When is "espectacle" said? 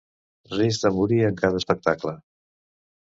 1.63-2.19